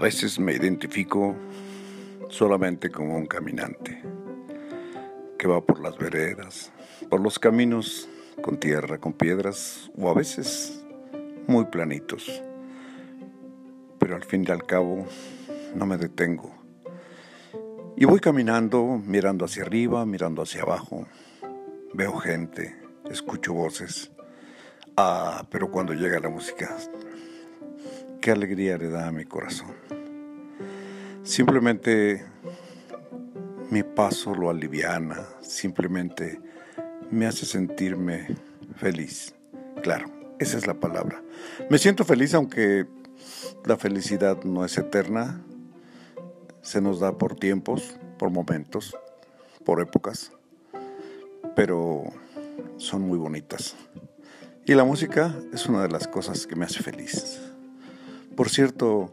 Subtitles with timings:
[0.00, 1.36] veces me identifico
[2.30, 4.02] solamente como un caminante
[5.38, 6.72] que va por las veredas,
[7.10, 8.08] por los caminos
[8.40, 10.82] con tierra, con piedras o a veces
[11.46, 12.42] muy planitos.
[13.98, 15.04] Pero al fin y al cabo
[15.74, 16.50] no me detengo.
[17.94, 21.06] Y voy caminando, mirando hacia arriba, mirando hacia abajo.
[21.92, 22.74] Veo gente,
[23.10, 24.10] escucho voces.
[24.96, 26.74] Ah, pero cuando llega la música,
[28.20, 29.74] qué alegría le da a mi corazón.
[31.22, 32.24] Simplemente
[33.70, 36.40] mi paso lo aliviana, simplemente
[37.10, 38.36] me hace sentirme
[38.76, 39.34] feliz.
[39.82, 40.06] Claro,
[40.38, 41.22] esa es la palabra.
[41.70, 42.86] Me siento feliz aunque
[43.64, 45.42] la felicidad no es eterna,
[46.60, 48.96] se nos da por tiempos, por momentos,
[49.64, 50.32] por épocas,
[51.56, 52.04] pero
[52.76, 53.76] son muy bonitas.
[54.66, 57.49] Y la música es una de las cosas que me hace feliz.
[58.40, 59.12] Por cierto,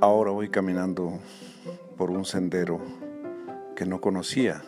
[0.00, 1.18] ahora voy caminando
[1.96, 2.80] por un sendero
[3.74, 4.62] que no conocía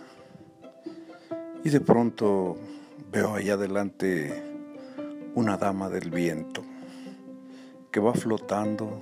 [1.62, 2.56] y de pronto
[3.12, 4.42] veo allá adelante
[5.36, 6.64] una dama del viento
[7.92, 8.98] que va flotando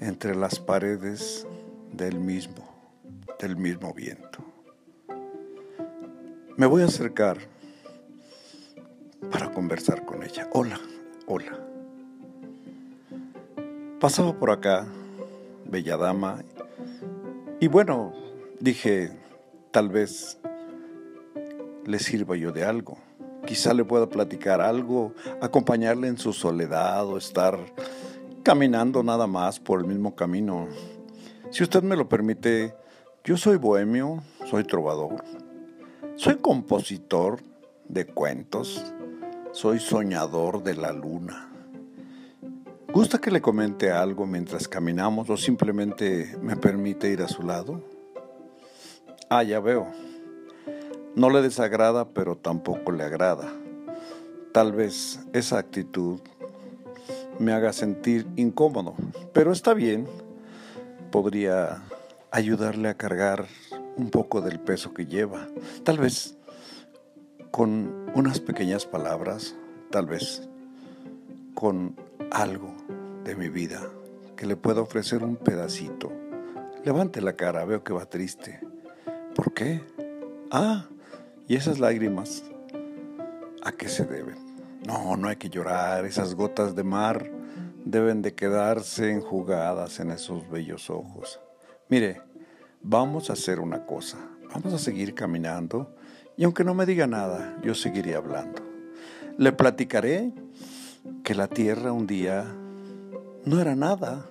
[0.00, 1.46] entre las paredes
[1.92, 2.66] del mismo,
[3.38, 4.38] del mismo viento.
[6.56, 7.36] Me voy a acercar
[9.30, 10.48] para conversar con ella.
[10.54, 10.80] Hola,
[11.26, 11.73] hola.
[14.04, 14.86] Pasaba por acá,
[15.64, 16.44] bella dama,
[17.58, 18.12] y bueno,
[18.60, 19.10] dije,
[19.70, 20.38] tal vez
[21.86, 22.98] le sirva yo de algo.
[23.46, 27.58] Quizá le pueda platicar algo, acompañarle en su soledad o estar
[28.42, 30.68] caminando nada más por el mismo camino.
[31.50, 32.74] Si usted me lo permite,
[33.24, 35.24] yo soy bohemio, soy trovador,
[36.16, 37.40] soy compositor
[37.88, 38.84] de cuentos,
[39.52, 41.53] soy soñador de la luna.
[42.94, 47.82] ¿Gusta que le comente algo mientras caminamos o simplemente me permite ir a su lado?
[49.28, 49.88] Ah, ya veo.
[51.16, 53.52] No le desagrada, pero tampoco le agrada.
[54.52, 56.20] Tal vez esa actitud
[57.40, 58.94] me haga sentir incómodo,
[59.32, 60.06] pero está bien.
[61.10, 61.82] Podría
[62.30, 63.46] ayudarle a cargar
[63.96, 65.48] un poco del peso que lleva.
[65.82, 66.36] Tal vez
[67.50, 69.56] con unas pequeñas palabras,
[69.90, 70.48] tal vez
[71.54, 71.96] con
[72.30, 72.83] algo
[73.24, 73.80] de mi vida
[74.36, 76.12] que le pueda ofrecer un pedacito.
[76.84, 78.60] Levante la cara, veo que va triste.
[79.34, 79.80] ¿Por qué?
[80.50, 80.86] Ah,
[81.48, 82.44] y esas lágrimas,
[83.62, 84.36] ¿a qué se deben?
[84.86, 87.30] No, no hay que llorar, esas gotas de mar
[87.84, 91.40] deben de quedarse enjugadas en esos bellos ojos.
[91.88, 92.20] Mire,
[92.82, 94.18] vamos a hacer una cosa,
[94.52, 95.94] vamos a seguir caminando
[96.36, 98.62] y aunque no me diga nada, yo seguiré hablando.
[99.38, 100.32] Le platicaré
[101.22, 102.44] que la tierra un día
[103.44, 104.26] no era nada,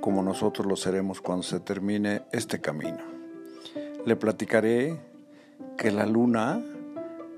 [0.00, 3.00] como nosotros lo seremos cuando se termine este camino.
[4.06, 5.00] Le platicaré
[5.76, 6.62] que la luna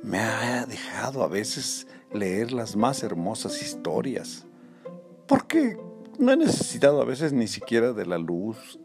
[0.03, 4.47] me ha dejado a veces leer las más hermosas historias,
[5.27, 5.79] porque
[6.19, 8.79] no he necesitado a veces ni siquiera de la luz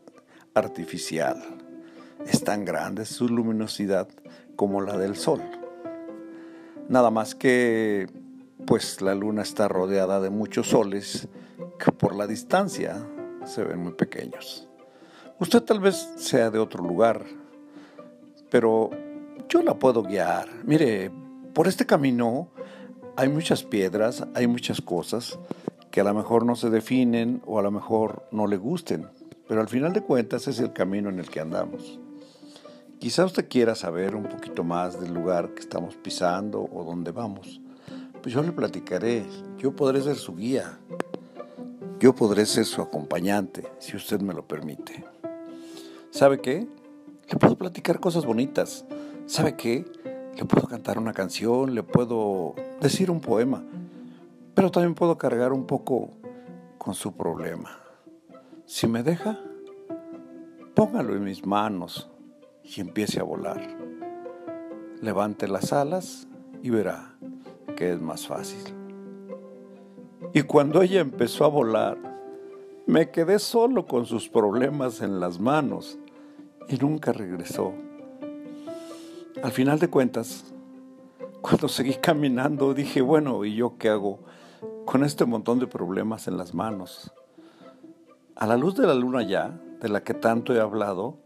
[0.53, 1.43] artificial.
[2.25, 4.07] Es tan grande su luminosidad
[4.55, 5.41] como la del sol.
[6.87, 8.07] Nada más que
[8.65, 11.27] pues la luna está rodeada de muchos soles
[11.77, 13.05] que por la distancia
[13.45, 14.67] se ven muy pequeños.
[15.39, 17.23] Usted tal vez sea de otro lugar,
[18.49, 18.89] pero
[19.49, 20.47] yo la puedo guiar.
[20.63, 21.11] Mire,
[21.53, 22.49] por este camino
[23.15, 25.39] hay muchas piedras, hay muchas cosas
[25.91, 29.07] que a lo mejor no se definen o a lo mejor no le gusten,
[29.47, 31.99] pero al final de cuentas es el camino en el que andamos.
[32.99, 37.61] Quizá usted quiera saber un poquito más del lugar que estamos pisando o dónde vamos.
[38.21, 39.25] Pues yo le platicaré,
[39.57, 40.79] yo podré ser su guía,
[41.99, 45.03] yo podré ser su acompañante, si usted me lo permite.
[46.11, 46.67] ¿Sabe qué?
[47.29, 48.85] Le puedo platicar cosas bonitas.
[49.25, 49.85] ¿Sabe qué?
[50.35, 53.63] Le puedo cantar una canción, le puedo decir un poema,
[54.53, 56.11] pero también puedo cargar un poco
[56.77, 57.79] con su problema.
[58.65, 59.39] Si me deja,
[60.75, 62.09] póngalo en mis manos
[62.63, 63.75] y empiece a volar.
[65.01, 66.27] Levante las alas
[66.61, 67.15] y verá
[67.75, 68.76] que es más fácil.
[70.33, 71.97] Y cuando ella empezó a volar,
[72.85, 75.97] me quedé solo con sus problemas en las manos
[76.67, 77.73] y nunca regresó.
[79.43, 80.53] Al final de cuentas,
[81.41, 84.19] cuando seguí caminando, dije, bueno, ¿y yo qué hago
[84.85, 87.11] con este montón de problemas en las manos?
[88.35, 91.17] A la luz de la luna ya, de la que tanto he hablado,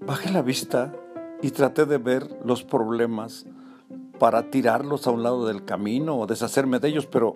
[0.00, 0.94] bajé la vista
[1.42, 3.46] y traté de ver los problemas
[4.18, 7.34] para tirarlos a un lado del camino o deshacerme de ellos, pero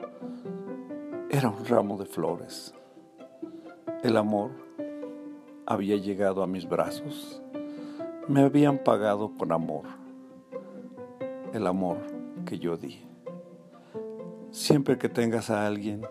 [1.31, 2.75] era un ramo de flores.
[4.03, 4.51] El amor
[5.67, 7.43] había llegado a mis brazos,
[8.29, 9.85] me habían pagado con amor,
[11.53, 11.99] el amor
[12.47, 13.01] que yo di.
[14.51, 16.03] Siempre que tengas a alguien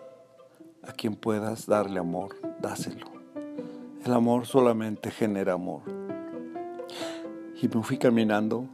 [0.82, 3.06] a quien puedas darle amor, dáselo.
[4.04, 5.82] El amor solamente genera amor.
[7.60, 8.68] Y me fui caminando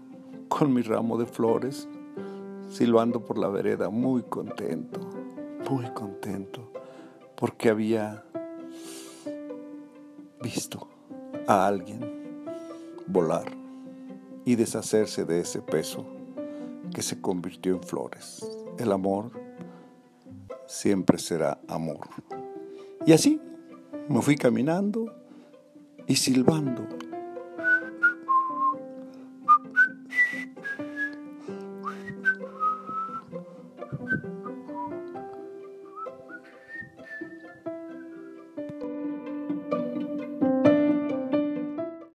[0.48, 1.88] con mi ramo de flores,
[2.70, 5.00] silbando por la vereda, muy contento,
[5.70, 6.72] muy contento,
[7.36, 8.24] porque había
[10.42, 10.88] visto
[11.46, 12.44] a alguien
[13.06, 13.50] volar
[14.44, 16.04] y deshacerse de ese peso
[16.92, 18.46] que se convirtió en flores.
[18.78, 19.30] El amor
[20.66, 22.08] siempre será amor.
[23.06, 23.40] Y así
[24.08, 25.14] me fui caminando
[26.06, 26.86] y silbando